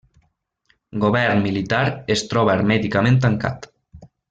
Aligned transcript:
Govern 1.03 1.43
militar 1.43 1.83
es 2.15 2.25
troba 2.33 2.55
hermèticament 2.57 3.21
tancat. 3.29 3.71